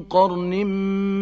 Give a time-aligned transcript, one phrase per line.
[0.00, 0.66] قرن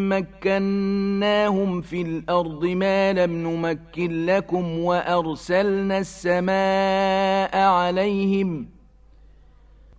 [0.09, 8.82] مكناهم في الأرض ما لم نمكن لكم وأرسلنا السماء عليهم ۖ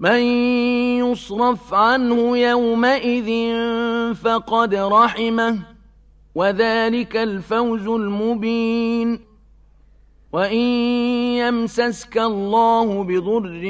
[0.00, 0.20] من
[1.02, 3.54] يصرف عنه يومئذ
[4.14, 5.58] فقد رحمه
[6.34, 9.20] وذلك الفوز المبين.
[10.32, 10.60] وإن
[11.36, 13.62] يمسسك الله بضر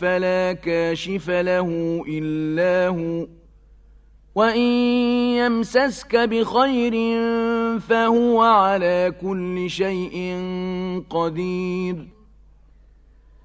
[0.00, 3.26] فلا كاشف له إلا هو.
[4.34, 4.70] وإن
[5.36, 6.92] يمسسك بخير
[7.78, 10.40] فهو على كل شيء
[11.10, 12.15] قدير.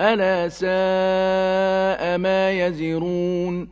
[0.00, 3.68] ألا ساء ما يزرون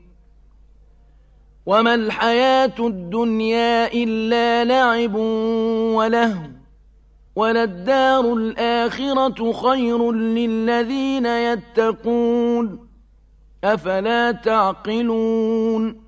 [1.66, 5.14] وما الحياة الدنيا إلا لعب
[5.94, 6.48] ولهو
[7.36, 12.88] وللدار الآخرة خير للذين يتقون
[13.64, 16.07] أفلا تعقلون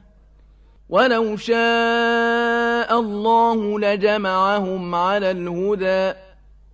[0.91, 6.19] ولو شاء الله لجمعهم على الهدى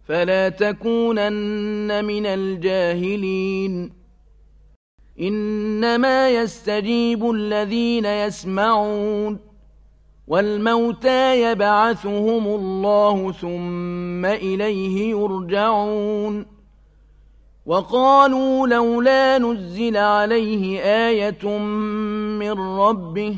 [0.07, 3.93] فلا تكونن من الجاهلين
[5.19, 9.39] إنما يستجيب الذين يسمعون
[10.27, 16.45] والموتى يبعثهم الله ثم إليه يرجعون
[17.65, 21.57] وقالوا لولا نزل عليه آية
[22.39, 23.37] من ربه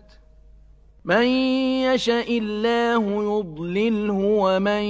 [1.05, 1.25] من
[1.81, 4.83] يشاء الله يضلله ومن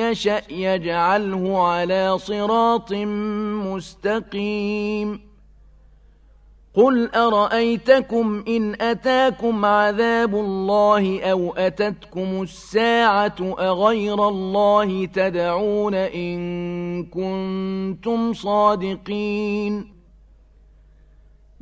[0.00, 2.92] يشاء يجعله على صراط
[3.72, 5.20] مستقيم.
[6.74, 19.93] قل أرأيتكم إن أتاكم عذاب الله أو أتتكم الساعة أغير الله تدعون إن كنتم صادقين؟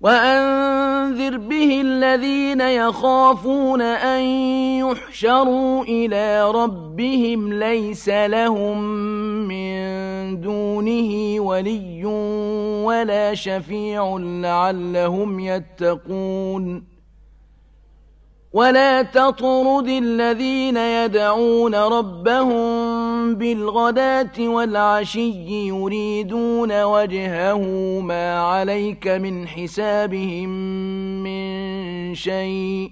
[0.00, 4.20] وأنذر به الذين يخافون أن
[4.84, 8.82] يحشروا إلى ربهم ليس لهم
[9.48, 12.04] من دونه ولي
[12.84, 16.96] ولا شفيع لعلهم يتقون.
[18.52, 27.60] ولا تطرد الذين يدعون ربهم بالغداة والعشي يريدون وجهه
[28.00, 30.48] ما عليك من حسابهم
[31.22, 32.90] من شيء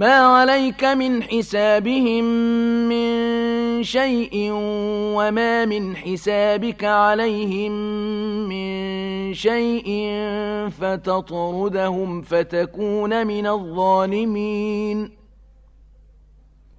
[0.00, 2.24] ما عليك من حسابهم
[2.88, 4.50] من شيء
[5.16, 7.72] وما من حسابك عليهم
[8.48, 10.18] من شيء
[10.80, 15.19] فتطردهم فتكون من الظالمين.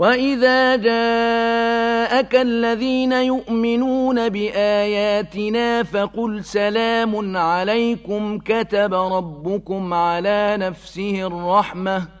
[0.00, 12.19] وإذا جاءك الذين يؤمنون بآياتنا فقل سلام عليكم كتب ربكم على نفسه الرحمة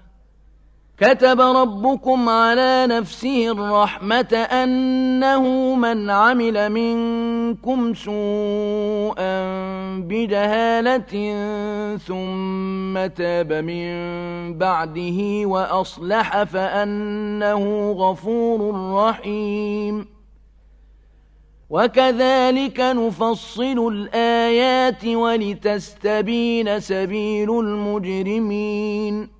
[1.00, 9.40] كتب ربكم على نفسه الرحمة أنه من عمل منكم سوءا
[9.98, 11.12] بجهالة
[11.96, 13.88] ثم تاب من
[14.58, 20.06] بعده وأصلح فأنه غفور رحيم.
[21.70, 29.39] وكذلك نفصل الآيات ولتستبين سبيل المجرمين.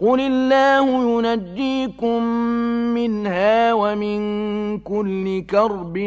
[0.00, 2.22] قل الله ينجيكم
[2.94, 5.98] منها ومن كل كرب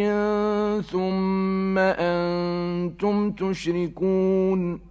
[0.91, 4.90] ثم أنتم تشركون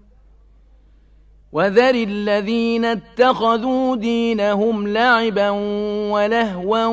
[1.51, 5.49] وذر الذين اتخذوا دينهم لعبا
[6.11, 6.85] ولهوا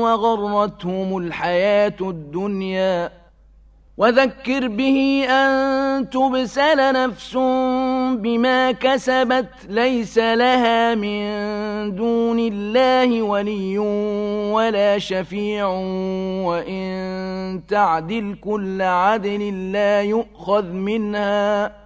[0.00, 3.12] وغرتهم الحياة الدنيا.
[3.96, 7.36] وذكر به أن تبسل نفس
[8.16, 11.26] بما كسبت ليس لها من
[11.96, 13.78] دون الله ولي
[14.52, 15.68] ولا شفيع.
[16.46, 21.85] وإن تعدل كل عدل لا يؤخذ منها.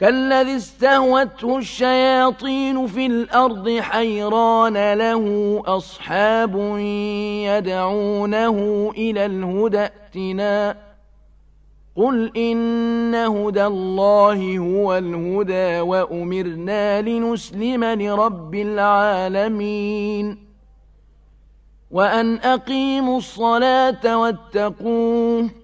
[0.00, 6.56] كالذي استهوته الشياطين في الأرض حيران له أصحاب
[7.46, 10.76] يدعونه إلى الهدى ائتنا.
[11.96, 20.38] قل إن هدى الله هو الهدى وأمرنا لنسلم لرب العالمين.
[21.90, 25.63] وأن أقيموا الصلاة واتقوه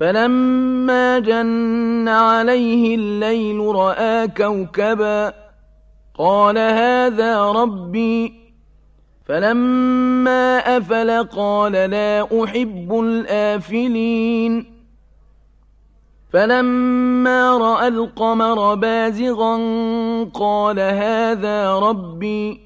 [0.00, 5.32] فلما جن عليه الليل رأى كوكبا
[6.18, 8.34] قال هذا ربي.
[9.28, 14.76] فلما أفل قال لا أحب الآفلين.
[16.32, 19.56] فلما رأى القمر بازغا
[20.34, 22.65] قال هذا ربي.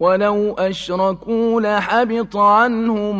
[0.00, 3.16] ولو أشركوا لحبط عنهم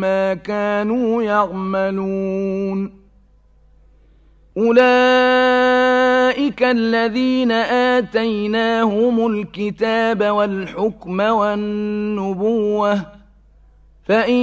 [0.00, 3.00] ما كانوا يعملون
[4.56, 4.80] أولئك
[6.62, 13.00] الذين آتيناهم الكتاب والحكم والنبوة
[14.04, 14.40] فإن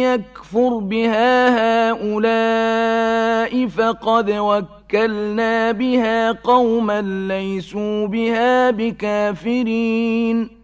[0.00, 10.63] يكفر بها هؤلاء فقد وكلنا بها قوما ليسوا بها بكافرين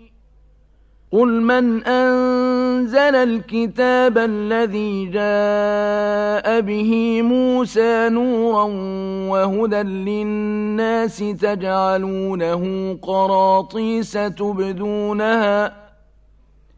[1.11, 8.63] قل من أنزل الكتاب الذي جاء به موسى نورا
[9.31, 15.73] وهدى للناس تجعلونه قراطيس تبدونها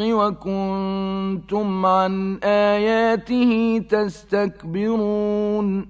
[0.00, 5.88] الحق وكنتم عن آياته تستكبرون.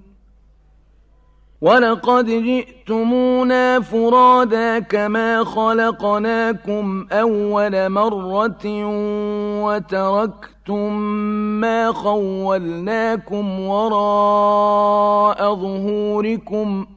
[1.61, 8.65] ولقد جئتمونا فرادا كما خلقناكم أول مرة
[9.63, 10.93] وتركتم
[11.61, 16.96] ما خولناكم وراء ظهوركم ۖ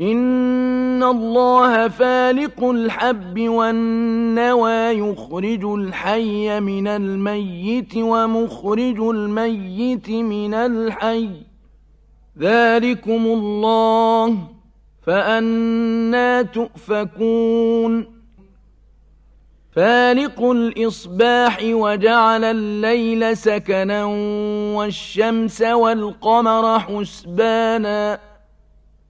[0.00, 11.30] إن الله فالق الحب والنوى يخرج الحي من الميت ومخرج الميت من الحي
[12.38, 14.38] ذلكم الله
[15.06, 18.14] فأنا تؤفكون
[19.72, 24.04] فالق الإصباح وجعل الليل سكنا
[24.74, 28.33] والشمس والقمر حسبانا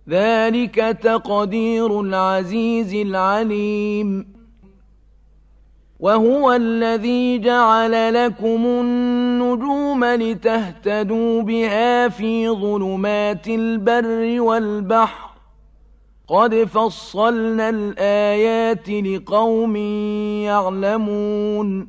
[0.09, 4.35] ذلك تقدير العزيز العليم.
[6.01, 15.31] وهو الذي جعل لكم النجوم لتهتدوا بها في ظلمات البر والبحر.
[16.29, 19.77] قد فصلنا الآيات لقوم
[20.47, 21.89] يعلمون.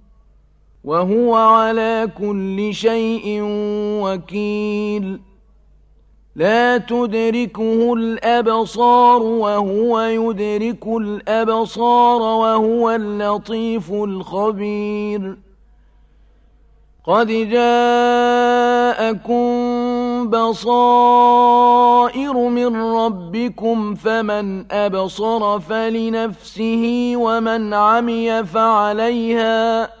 [0.83, 3.39] وهو على كل شيء
[4.03, 5.21] وكيل.
[6.35, 15.37] لا تدركه الأبصار وهو يدرك الأبصار وهو اللطيف الخبير.
[17.05, 17.71] قد جاءكم
[20.29, 21.53] بصائر
[22.33, 30.00] من ربكم فمن أبصر فلنفسه ومن عمي فعليها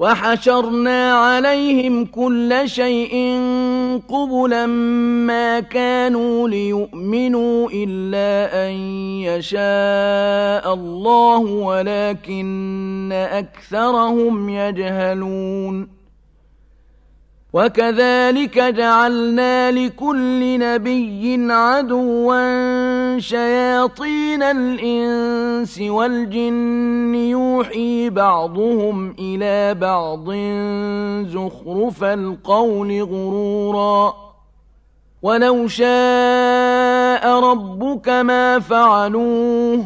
[0.00, 3.38] وحشرنا عليهم كل شيء
[4.08, 4.66] قبلا
[5.26, 8.72] ما كانوا ليؤمنوا إلا أن
[9.28, 16.00] يشاء الله ولكن أكثرهم يجهلون.
[17.52, 22.34] وكذلك جعلنا لكل نبي عدوا
[23.18, 30.30] شياطين الإنس والجن يوحي بعضهم إلى بعض
[31.28, 34.14] زخرف القول غرورا.
[35.22, 39.84] ولو شاء ربك ما فعلوه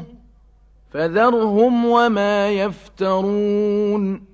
[0.93, 4.34] فذرهم وما يفترون.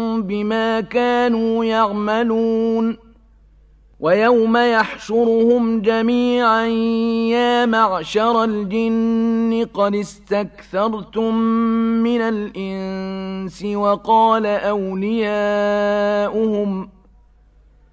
[0.19, 2.97] بما كانوا يعملون
[3.99, 6.65] ويوم يحشرهم جميعا
[7.35, 11.35] يا معشر الجن قد استكثرتم
[12.03, 15.31] من الإنس وقال أولياؤهم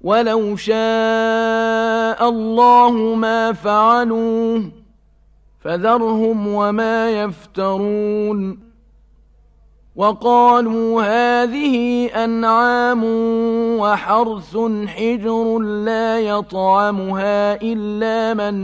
[0.00, 4.62] ولو شاء الله ما فعلوه
[5.60, 8.70] فذرهم وما يفترون
[9.96, 13.04] وقالوا هذه أنعام
[13.78, 18.54] وحرث حجر لا يطعمها إلا من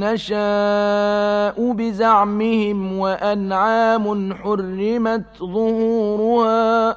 [0.00, 6.96] نشاء بزعمهم وأنعام حرمت ظهورها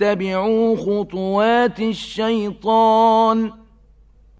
[0.00, 3.52] تتبعوا خطوات الشيطان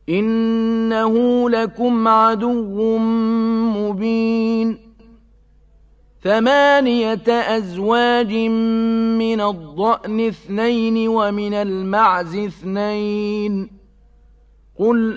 [0.08, 2.98] إنه لكم عدو
[3.76, 4.78] مبين
[6.22, 8.32] ثمانية أزواج
[9.18, 13.70] من الضأن اثنين ومن المعز اثنين
[14.78, 15.16] قل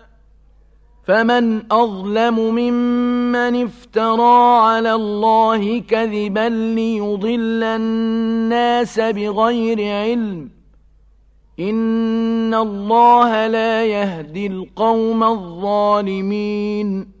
[1.03, 10.49] فمن أظلم ممن افترى على الله كذبا ليضل الناس بغير علم
[11.59, 17.20] إن الله لا يهدي القوم الظالمين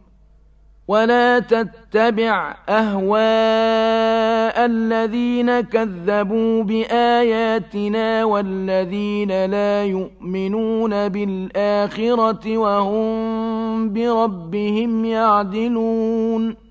[0.91, 16.70] ولا تتبع أهواء الذين كذبوا بآياتنا والذين لا يؤمنون بالآخرة وهم بربهم يعدلون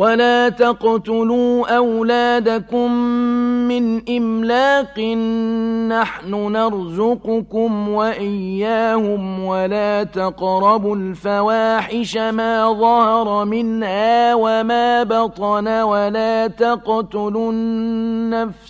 [0.00, 2.92] ولا تقتلوا أولادكم
[3.68, 4.98] من إملاق
[5.88, 18.69] نحن نرزقكم وإياهم ولا تقربوا الفواحش ما ظهر منها وما بطن ولا تقتلوا النفس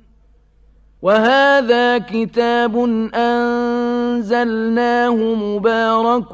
[1.01, 2.75] وهذا كتاب
[3.15, 6.31] أنزلناه مبارك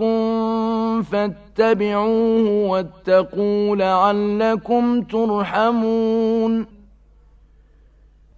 [1.11, 6.65] فاتبعوه واتقوا لعلكم ترحمون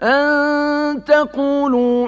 [0.01, 2.07] أن تقولوا